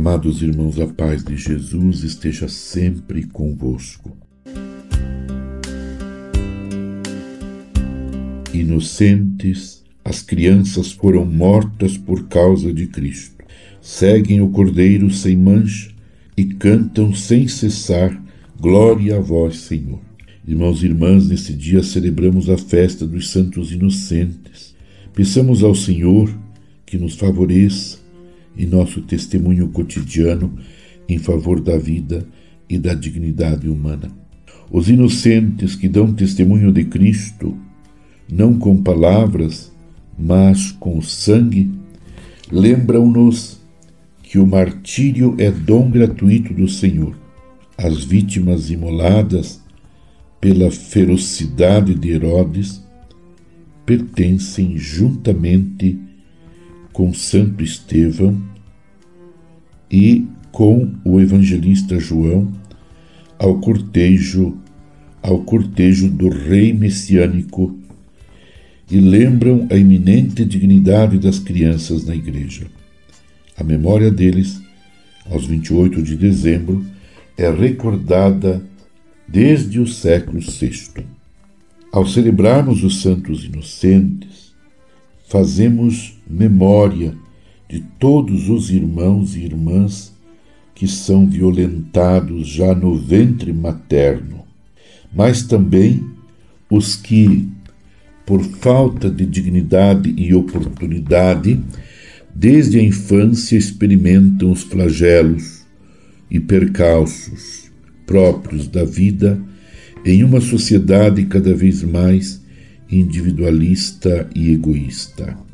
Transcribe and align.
Amados 0.00 0.40
irmãos, 0.40 0.80
a 0.80 0.86
paz 0.86 1.22
de 1.22 1.36
Jesus 1.36 2.04
esteja 2.04 2.48
sempre 2.48 3.22
convosco. 3.26 4.16
Inocentes, 8.54 9.84
as 10.02 10.22
crianças 10.22 10.90
foram 10.90 11.26
mortas 11.26 11.98
por 11.98 12.28
causa 12.28 12.72
de 12.72 12.86
Cristo. 12.86 13.44
Seguem 13.82 14.40
o 14.40 14.48
Cordeiro 14.48 15.10
sem 15.10 15.36
mancha 15.36 15.90
e 16.34 16.46
cantam 16.46 17.12
sem 17.14 17.46
cessar: 17.46 18.18
Glória 18.58 19.18
a 19.18 19.20
vós, 19.20 19.58
Senhor. 19.58 20.00
Irmãos 20.48 20.82
e 20.82 20.86
irmãs, 20.86 21.28
nesse 21.28 21.52
dia 21.52 21.82
celebramos 21.82 22.48
a 22.48 22.56
festa 22.56 23.06
dos 23.06 23.28
santos 23.28 23.70
inocentes. 23.70 24.74
Peçamos 25.12 25.62
ao 25.62 25.74
Senhor 25.74 26.34
que 26.86 26.96
nos 26.96 27.16
favoreça 27.16 27.99
em 28.60 28.66
nosso 28.66 29.00
testemunho 29.00 29.68
cotidiano 29.68 30.52
em 31.08 31.18
favor 31.18 31.60
da 31.60 31.78
vida 31.78 32.26
e 32.68 32.78
da 32.78 32.92
dignidade 32.92 33.68
humana. 33.68 34.10
Os 34.70 34.90
inocentes 34.90 35.74
que 35.74 35.88
dão 35.88 36.12
testemunho 36.12 36.70
de 36.70 36.84
Cristo, 36.84 37.56
não 38.30 38.58
com 38.58 38.76
palavras, 38.76 39.72
mas 40.18 40.70
com 40.72 41.00
sangue, 41.00 41.70
lembram-nos 42.52 43.58
que 44.22 44.38
o 44.38 44.46
martírio 44.46 45.34
é 45.38 45.50
dom 45.50 45.90
gratuito 45.90 46.52
do 46.52 46.68
Senhor. 46.68 47.16
As 47.78 48.04
vítimas 48.04 48.70
imoladas 48.70 49.60
pela 50.38 50.70
ferocidade 50.70 51.94
de 51.94 52.10
Herodes 52.10 52.84
pertencem 53.86 54.76
juntamente 54.76 55.98
com 56.92 57.12
Santo 57.12 57.62
Estevão 57.62 58.40
e 59.90 60.26
com 60.52 60.92
o 61.04 61.20
evangelista 61.20 61.98
João 61.98 62.52
ao 63.38 63.58
cortejo 63.60 64.58
ao 65.22 65.40
cortejo 65.40 66.08
do 66.08 66.28
rei 66.28 66.72
messiânico 66.72 67.78
e 68.90 68.98
lembram 68.98 69.68
a 69.70 69.76
iminente 69.76 70.44
dignidade 70.44 71.18
das 71.18 71.38
crianças 71.38 72.04
na 72.04 72.14
igreja. 72.14 72.66
A 73.56 73.62
memória 73.62 74.10
deles, 74.10 74.60
aos 75.30 75.46
28 75.46 76.02
de 76.02 76.16
dezembro, 76.16 76.84
é 77.36 77.48
recordada 77.50 78.62
desde 79.28 79.78
o 79.78 79.86
século 79.86 80.40
VI. 80.40 81.04
Ao 81.92 82.06
celebrarmos 82.06 82.82
os 82.82 83.00
santos 83.02 83.44
inocentes, 83.44 84.52
fazemos 85.28 86.19
memória 86.30 87.14
de 87.68 87.80
todos 87.98 88.48
os 88.48 88.70
irmãos 88.70 89.36
e 89.36 89.40
irmãs 89.40 90.12
que 90.74 90.88
são 90.88 91.26
violentados 91.26 92.48
já 92.48 92.74
no 92.74 92.96
ventre 92.96 93.52
materno, 93.52 94.44
mas 95.14 95.42
também 95.42 96.04
os 96.70 96.96
que, 96.96 97.48
por 98.24 98.42
falta 98.42 99.10
de 99.10 99.26
dignidade 99.26 100.14
e 100.16 100.34
oportunidade, 100.34 101.60
desde 102.34 102.78
a 102.78 102.82
infância 102.82 103.56
experimentam 103.56 104.52
os 104.52 104.62
flagelos 104.62 105.66
e 106.30 106.38
percalços 106.38 107.70
próprios 108.06 108.68
da 108.68 108.84
vida 108.84 109.40
em 110.04 110.24
uma 110.24 110.40
sociedade 110.40 111.26
cada 111.26 111.54
vez 111.54 111.82
mais 111.82 112.40
individualista 112.90 114.28
e 114.34 114.50
egoísta. 114.50 115.49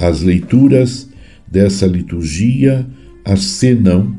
As 0.00 0.22
leituras 0.22 1.08
dessa 1.46 1.86
liturgia 1.86 2.86
acenam 3.24 4.16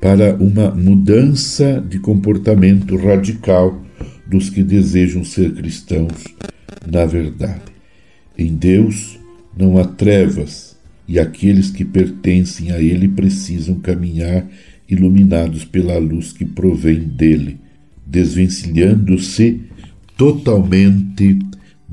para 0.00 0.34
uma 0.34 0.70
mudança 0.70 1.82
de 1.88 1.98
comportamento 1.98 2.94
radical 2.96 3.82
dos 4.26 4.50
que 4.50 4.62
desejam 4.62 5.24
ser 5.24 5.54
cristãos 5.54 6.24
na 6.86 7.06
verdade. 7.06 7.62
Em 8.36 8.54
Deus 8.54 9.18
não 9.56 9.78
há 9.78 9.84
trevas 9.84 10.76
e 11.08 11.18
aqueles 11.18 11.70
que 11.70 11.84
pertencem 11.84 12.70
a 12.70 12.78
Ele 12.78 13.08
precisam 13.08 13.76
caminhar 13.76 14.46
iluminados 14.88 15.64
pela 15.64 15.96
luz 15.98 16.32
que 16.32 16.44
provém 16.44 17.00
dele, 17.00 17.58
desvencilhando-se 18.06 19.62
totalmente 20.16 21.38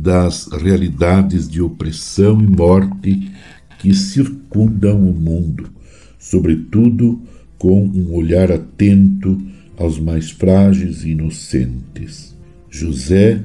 das 0.01 0.47
realidades 0.47 1.47
de 1.47 1.61
opressão 1.61 2.41
e 2.41 2.47
morte 2.47 3.31
que 3.77 3.93
circundam 3.93 4.99
o 4.99 5.13
mundo, 5.13 5.69
sobretudo 6.17 7.21
com 7.59 7.85
um 7.85 8.15
olhar 8.15 8.51
atento 8.51 9.39
aos 9.77 9.99
mais 9.99 10.31
frágeis 10.31 11.03
e 11.03 11.11
inocentes. 11.11 12.35
José, 12.67 13.43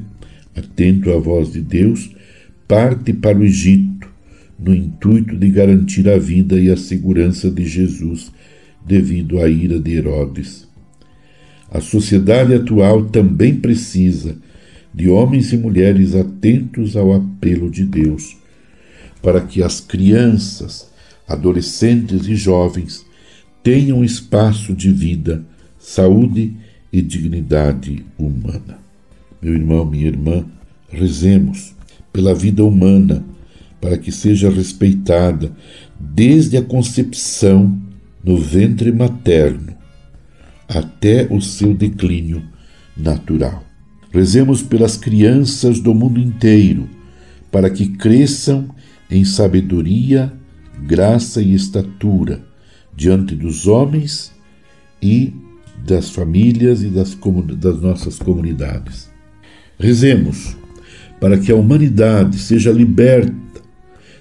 atento 0.57 1.13
à 1.13 1.19
voz 1.19 1.53
de 1.53 1.61
Deus, 1.61 2.11
parte 2.67 3.13
para 3.13 3.37
o 3.37 3.45
Egito, 3.45 4.09
no 4.59 4.75
intuito 4.75 5.37
de 5.37 5.51
garantir 5.51 6.09
a 6.09 6.19
vida 6.19 6.59
e 6.59 6.71
a 6.71 6.77
segurança 6.77 7.51
de 7.51 7.67
Jesus 7.67 8.33
devido 8.87 9.39
à 9.41 9.49
ira 9.49 9.79
de 9.79 9.93
Herodes. 9.93 10.67
A 11.71 11.81
sociedade 11.81 12.55
atual 12.55 13.05
também 13.05 13.57
precisa 13.57 14.39
de 14.97 15.11
homens 15.11 15.53
e 15.53 15.59
mulheres 15.59 16.15
atentos 16.15 16.97
ao 16.97 17.13
apelo 17.13 17.71
de 17.71 17.85
Deus, 17.85 18.39
para 19.21 19.43
que 19.43 19.63
as 19.63 19.79
crianças, 19.79 20.91
adolescentes 21.29 22.27
e 22.27 22.35
jovens 22.35 23.05
tenham 23.63 24.03
espaço 24.03 24.73
de 24.73 24.91
vida, 24.91 25.45
saúde 25.79 26.57
e 26.91 27.03
dignidade 27.03 28.07
humana. 28.17 28.79
Meu 29.43 29.53
irmão, 29.53 29.85
minha 29.85 30.07
irmã, 30.07 30.47
rezemos 30.89 31.75
pela 32.11 32.35
vida 32.35 32.65
humana, 32.65 33.23
para 33.79 33.99
que 33.99 34.11
seja 34.11 34.49
respeitada 34.49 35.53
desde 36.01 36.57
a 36.57 36.63
concepção 36.63 37.79
no 38.25 38.39
ventre 38.39 38.91
materno 38.91 39.77
até 40.67 41.27
o 41.31 41.43
seu 41.43 41.75
declínio 41.75 42.43
natural. 42.97 43.66
Rezemos 44.17 44.63
pelas 44.63 44.97
crianças 44.97 45.79
do 45.79 45.93
mundo 45.93 46.19
inteiro, 46.19 46.89
para 47.53 47.69
que 47.69 47.87
cresçam 47.87 48.67
em 49.11 49.27
sabedoria, 49.27 50.33
graça 50.87 51.43
e 51.43 51.53
estatura 51.53 52.43
diante 52.97 53.35
dos 53.37 53.67
homens 53.67 54.33
e 55.03 55.35
das 55.87 56.09
famílias 56.09 56.83
e 56.83 56.87
das, 56.87 57.15
das 57.59 57.83
nossas 57.83 58.19
comunidades. 58.19 59.11
Rezemos 59.79 60.57
para 61.21 61.37
que 61.37 61.53
a 61.53 61.55
humanidade 61.55 62.39
seja 62.39 62.73
liberta 62.73 63.35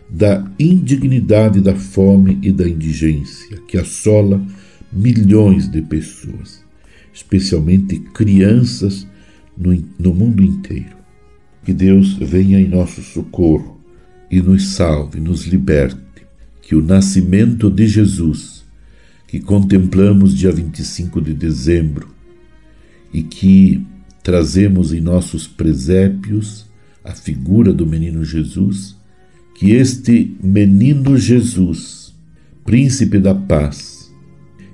da 0.09 0.45
indignidade 0.59 1.61
da 1.61 1.73
fome 1.73 2.37
e 2.41 2.51
da 2.51 2.67
indigência 2.67 3.61
que 3.65 3.77
assola 3.77 4.45
milhões 4.91 5.69
de 5.71 5.81
pessoas, 5.81 6.61
especialmente 7.13 7.97
crianças 8.13 9.07
no, 9.57 9.77
no 9.97 10.13
mundo 10.13 10.43
inteiro. 10.43 10.95
Que 11.63 11.73
Deus 11.73 12.13
venha 12.13 12.59
em 12.59 12.67
nosso 12.67 13.01
socorro 13.01 13.79
e 14.29 14.41
nos 14.41 14.69
salve, 14.73 15.19
nos 15.19 15.45
liberte. 15.45 15.99
Que 16.61 16.75
o 16.75 16.81
nascimento 16.81 17.69
de 17.69 17.87
Jesus, 17.87 18.63
que 19.27 19.39
contemplamos 19.39 20.35
dia 20.35 20.51
25 20.51 21.21
de 21.21 21.33
dezembro 21.33 22.09
e 23.13 23.23
que 23.23 23.85
trazemos 24.23 24.91
em 24.91 24.99
nossos 24.99 25.47
presépios 25.47 26.65
a 27.03 27.13
figura 27.13 27.71
do 27.71 27.85
menino 27.85 28.23
Jesus, 28.23 28.95
que 29.55 29.71
este 29.71 30.35
menino 30.41 31.15
Jesus, 31.15 32.13
príncipe 32.63 33.19
da 33.19 33.33
paz, 33.33 34.11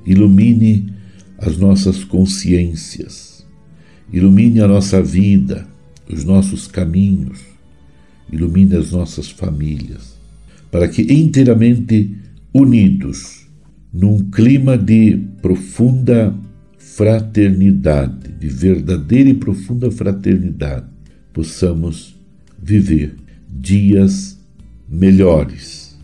ilumine 0.06 0.94
as 1.38 1.58
nossas 1.58 2.04
consciências 2.04 3.31
Ilumine 4.14 4.62
a 4.62 4.68
nossa 4.68 5.02
vida, 5.02 5.66
os 6.12 6.26
nossos 6.26 6.68
caminhos, 6.68 7.40
ilumine 8.30 8.76
as 8.76 8.92
nossas 8.92 9.30
famílias, 9.30 10.18
para 10.70 10.90
que 10.90 11.02
inteiramente 11.02 12.18
unidos, 12.54 13.48
num 13.94 14.20
clima 14.30 14.78
de 14.78 15.18
profunda 15.42 16.36
fraternidade, 16.78 18.34
de 18.38 18.48
verdadeira 18.50 19.30
e 19.30 19.34
profunda 19.34 19.90
fraternidade, 19.90 20.88
possamos 21.32 22.14
viver 22.62 23.16
dias 23.50 24.38
melhores, 24.90 25.98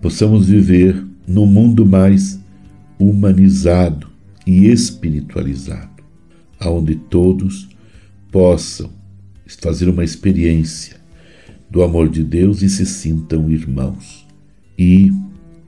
possamos 0.00 0.46
viver 0.46 1.04
num 1.26 1.46
mundo 1.46 1.84
mais 1.84 2.38
humanizado 3.00 4.06
e 4.46 4.66
espiritualizado 4.66 5.97
aonde 6.68 6.94
todos 6.94 7.68
possam 8.30 8.90
fazer 9.60 9.88
uma 9.88 10.04
experiência 10.04 10.96
do 11.70 11.82
amor 11.82 12.08
de 12.08 12.22
Deus 12.22 12.62
e 12.62 12.68
se 12.68 12.86
sintam 12.86 13.50
irmãos. 13.50 14.26
E 14.78 15.10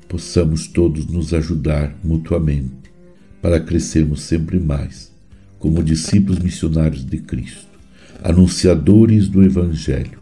possamos 0.08 0.66
todos 0.66 1.06
nos 1.06 1.34
ajudar 1.34 1.96
mutuamente 2.04 2.90
para 3.40 3.60
crescermos 3.60 4.22
sempre 4.22 4.58
mais 4.60 5.10
como 5.58 5.82
discípulos 5.82 6.38
missionários 6.38 7.04
de 7.04 7.18
Cristo, 7.18 7.68
anunciadores 8.24 9.28
do 9.28 9.42
Evangelho, 9.42 10.18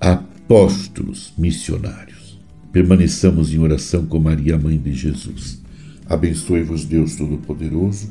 apóstolos 0.00 1.32
missionários. 1.38 2.36
Permaneçamos 2.72 3.54
em 3.54 3.58
oração 3.58 4.06
com 4.06 4.18
Maria, 4.18 4.58
Mãe 4.58 4.76
de 4.76 4.92
Jesus. 4.92 5.62
Abençoe-vos, 6.08 6.84
Deus 6.84 7.14
Todo-Poderoso, 7.14 8.10